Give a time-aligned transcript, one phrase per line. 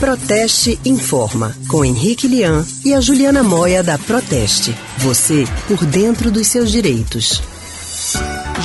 [0.00, 4.76] Proteste Informa, com Henrique Lian e a Juliana Moia da Proteste.
[4.98, 7.42] Você por dentro dos seus direitos.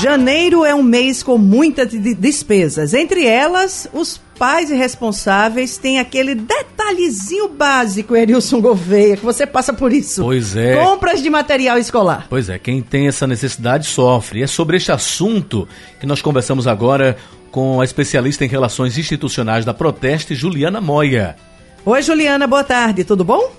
[0.01, 2.95] Janeiro é um mês com muitas despesas.
[2.95, 9.71] Entre elas, os pais e responsáveis têm aquele detalhezinho básico, Erilson Gouveia, que você passa
[9.71, 10.23] por isso.
[10.23, 10.83] Pois é.
[10.83, 12.25] Compras de material escolar.
[12.27, 14.39] Pois é, quem tem essa necessidade sofre.
[14.39, 15.67] E é sobre este assunto
[15.99, 17.15] que nós conversamos agora
[17.51, 21.35] com a especialista em relações institucionais da Proteste, Juliana Moia.
[21.85, 23.51] Oi, Juliana, boa tarde, tudo bom?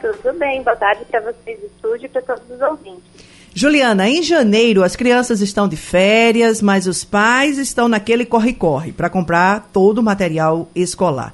[0.00, 3.13] Tudo bem, boa tarde para vocês do estúdio e para todos os ouvintes.
[3.56, 9.08] Juliana, em janeiro as crianças estão de férias, mas os pais estão naquele corre-corre para
[9.08, 11.32] comprar todo o material escolar.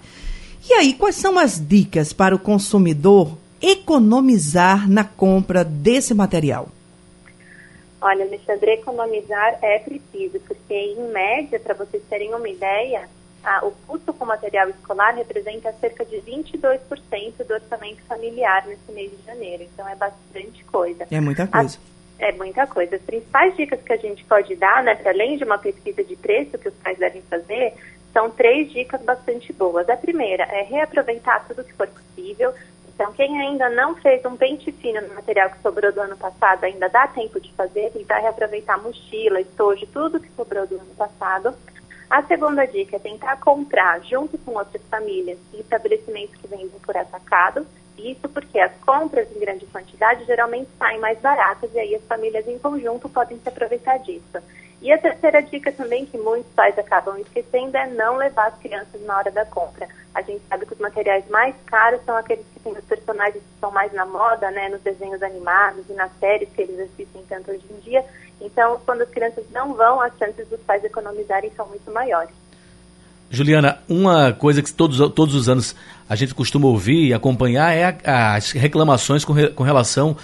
[0.69, 6.69] E aí, quais são as dicas para o consumidor economizar na compra desse material?
[8.03, 13.09] Olha, Alexandre, economizar é preciso, porque em média, para vocês terem uma ideia,
[13.63, 19.25] o custo com material escolar representa cerca de 22% do orçamento familiar nesse mês de
[19.25, 19.63] janeiro.
[19.63, 21.07] Então é bastante coisa.
[21.11, 21.79] É muita coisa.
[22.21, 22.97] É muita coisa.
[22.97, 26.15] As principais dicas que a gente pode dar, né, para além de uma pesquisa de
[26.17, 27.73] preço que os pais devem fazer,
[28.13, 29.89] são três dicas bastante boas.
[29.89, 32.53] A primeira é reaproveitar tudo que for possível.
[32.89, 36.65] Então, quem ainda não fez um pente fino no material que sobrou do ano passado,
[36.65, 41.55] ainda dá tempo de fazer, tentar reaproveitar mochila, estojo, tudo que sobrou do ano passado.
[42.11, 46.95] A segunda dica é tentar comprar junto com outras famílias em estabelecimentos que vendem por
[46.95, 47.67] atacado.
[48.03, 52.49] Isso porque as compras em grande quantidade geralmente saem mais baratas e aí as famílias
[52.49, 54.39] em conjunto podem se aproveitar disso.
[54.81, 59.01] E a terceira dica também que muitos pais acabam esquecendo é não levar as crianças
[59.03, 59.87] na hora da compra.
[60.15, 63.55] A gente sabe que os materiais mais caros são aqueles que têm os personagens que
[63.55, 67.51] estão mais na moda, né, nos desenhos animados e nas séries que eles assistem tanto
[67.51, 68.03] hoje em dia.
[68.41, 72.40] Então, quando as crianças não vão, as chances dos pais economizarem são muito maiores.
[73.31, 75.77] Juliana, uma coisa que todos, todos os anos
[76.09, 80.17] a gente costuma ouvir e acompanhar é a, as reclamações com, re, com relação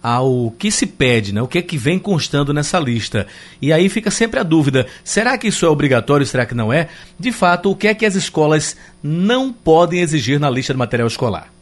[0.00, 1.42] ao que se pede, né?
[1.42, 3.26] o que é que vem constando nessa lista.
[3.60, 6.88] E aí fica sempre a dúvida: será que isso é obrigatório, será que não é?
[7.18, 11.08] De fato, o que é que as escolas não podem exigir na lista de material
[11.08, 11.52] escolar?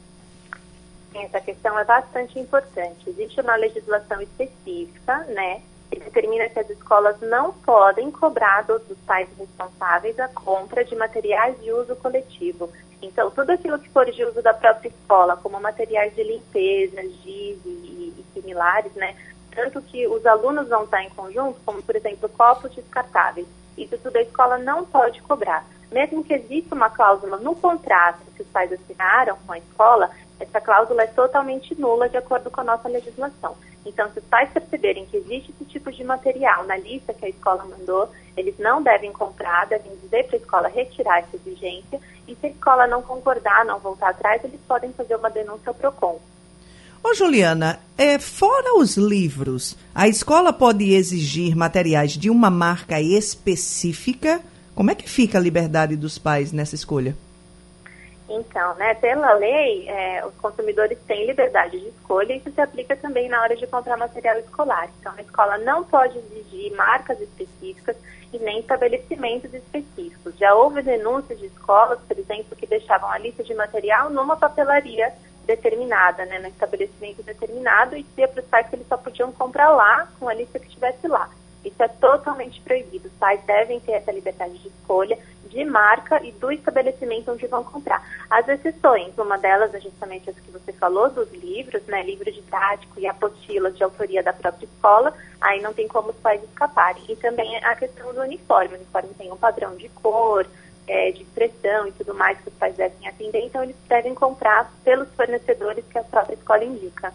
[1.15, 2.99] Essa questão é bastante importante.
[3.07, 5.61] Existe uma legislação específica, né,
[5.91, 11.61] que determina que as escolas não podem cobrar dos pais responsáveis a compra de materiais
[11.61, 12.71] de uso coletivo.
[13.03, 17.59] Então, tudo aquilo que for de uso da própria escola, como materiais de limpeza, giz
[17.65, 19.17] e, e similares, né?
[19.55, 23.47] Tanto que os alunos vão estar em conjunto, como, por exemplo, copos descartáveis.
[23.77, 25.67] Isso tudo a escola não pode cobrar.
[25.91, 30.61] Mesmo que exista uma cláusula no contrato que os pais assinaram com a escola, essa
[30.61, 33.55] cláusula é totalmente nula de acordo com a nossa legislação.
[33.85, 37.29] Então, se os pais perceberem que existe esse tipo de material na lista que a
[37.29, 42.35] escola mandou, eles não devem comprar, devem dizer para a escola retirar essa exigência, e
[42.35, 46.21] se a escola não concordar, não voltar atrás, eles podem fazer uma denúncia ao PROCON.
[47.03, 54.41] Ô Juliana, é, fora os livros, a escola pode exigir materiais de uma marca específica?
[54.75, 57.17] Como é que fica a liberdade dos pais nessa escolha?
[58.33, 62.95] Então, né, pela lei, é, os consumidores têm liberdade de escolha e isso se aplica
[62.97, 64.89] também na hora de comprar material escolar.
[65.01, 67.97] Então, a escola não pode exigir marcas específicas
[68.33, 70.39] e nem estabelecimentos específicos.
[70.39, 75.13] Já houve denúncias de escolas, por exemplo, que deixavam a lista de material numa papelaria
[75.45, 79.71] determinada, né, no estabelecimento determinado e dizia para os pais que eles só podiam comprar
[79.71, 81.29] lá com a lista que estivesse lá.
[81.65, 83.09] Isso é totalmente proibido.
[83.09, 85.19] Os pais devem ter essa liberdade de escolha
[85.51, 88.03] de marca e do estabelecimento onde vão comprar.
[88.31, 92.99] As exceções, uma delas é justamente as que você falou, dos livros, né, livro didático
[92.99, 97.03] e apostilas de autoria da própria escola, aí não tem como os pais escaparem.
[97.09, 100.47] E também a questão do uniforme, o uniforme tem um padrão de cor,
[100.87, 104.73] é, de expressão e tudo mais que os pais devem atender, então eles devem comprar
[104.85, 107.13] pelos fornecedores que a própria escola indica.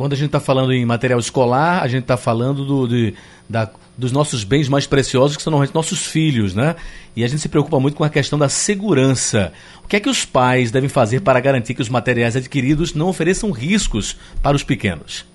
[0.00, 3.14] Quando a gente está falando em material escolar, a gente está falando do, de,
[3.46, 6.74] da, dos nossos bens mais preciosos, que são normalmente nossos filhos, né?
[7.14, 9.52] E a gente se preocupa muito com a questão da segurança.
[9.84, 13.08] O que é que os pais devem fazer para garantir que os materiais adquiridos não
[13.08, 15.26] ofereçam riscos para os pequenos?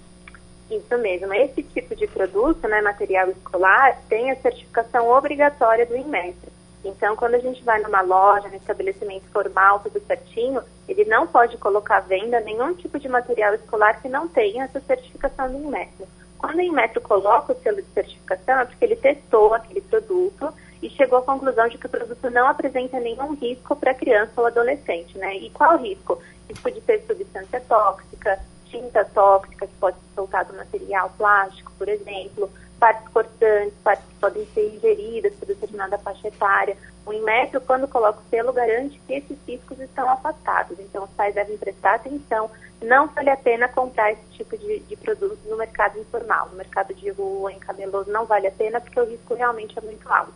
[0.71, 1.31] Isso mesmo.
[1.31, 6.54] Esse tipo de produto, né, material escolar, tem a certificação obrigatória do INMETRE.
[6.85, 11.57] Então, quando a gente vai numa loja, num estabelecimento formal, tudo certinho, ele não pode
[11.57, 16.07] colocar à venda nenhum tipo de material escolar que não tenha essa certificação do Inmetro.
[16.37, 20.89] Quando o Inmetro coloca o selo de certificação, é porque ele testou aquele produto e
[20.91, 25.17] chegou à conclusão de que o produto não apresenta nenhum risco para criança ou adolescente,
[25.17, 25.35] né?
[25.37, 26.21] E qual risco?
[26.47, 31.89] Risco de ter substância tóxica, tinta tóxica que pode ser soltada no material plástico, por
[31.89, 32.47] exemplo,
[32.85, 36.77] partes cortantes, partes que podem ser ingeridas por determinada faixa etária.
[37.03, 40.77] O Inmetro, quando coloca o selo, garante que esses riscos estão afastados.
[40.79, 42.47] Então, os pais devem prestar atenção.
[42.83, 46.49] Não vale a pena comprar esse tipo de, de produto no mercado informal.
[46.51, 49.81] No mercado de rua, em camelôs, não vale a pena porque o risco realmente é
[49.81, 50.33] muito alto.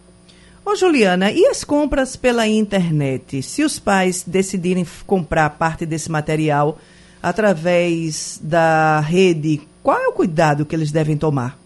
[0.65, 3.43] Ô Juliana, e as compras pela internet?
[3.43, 6.79] Se os pais decidirem comprar parte desse material
[7.21, 11.59] através da rede, qual é o cuidado que eles devem tomar?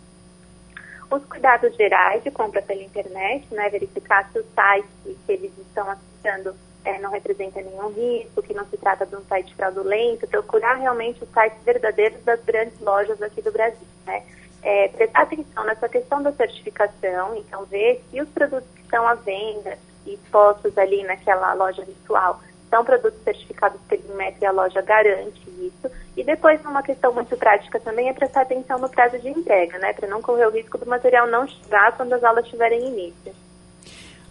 [1.14, 5.88] Os cuidados gerais de compra pela internet, né, verificar se o site que eles estão
[5.88, 10.74] acessando é, não representa nenhum risco, que não se trata de um site fraudulento, procurar
[10.74, 14.24] realmente os sites verdadeiros das grandes lojas aqui do Brasil, né?
[14.64, 19.14] É, prestar atenção nessa questão da certificação, então ver se os produtos que estão à
[19.14, 19.78] venda
[20.08, 22.42] e expostos ali naquela loja virtual
[22.74, 25.94] são produtos certificados pelo Inmetro e a loja garante isso.
[26.18, 29.94] E depois, uma questão muito prática também é prestar atenção no prazo de entrega, né?
[29.94, 33.32] Para não correr o risco do material não chegar quando as aulas tiverem início.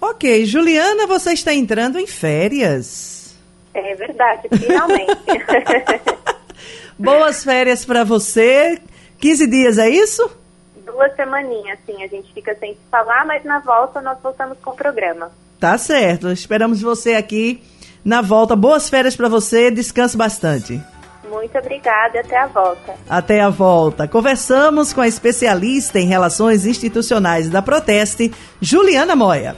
[0.01, 3.39] Ok, Juliana, você está entrando em férias.
[3.73, 5.13] É verdade, finalmente.
[6.99, 8.81] Boas férias para você.
[9.21, 10.29] 15 dias, é isso?
[10.85, 12.03] Duas semaninhas, sim.
[12.03, 15.31] A gente fica sem se falar, mas na volta nós voltamos com o programa.
[15.61, 16.33] Tá certo.
[16.33, 17.63] Esperamos você aqui
[18.05, 18.57] na volta.
[18.57, 20.81] Boas férias para você, descanse bastante.
[21.29, 22.95] Muito obrigada e até a volta.
[23.09, 24.07] Até a volta.
[24.07, 29.57] Conversamos com a especialista em relações institucionais da Proteste, Juliana Moia.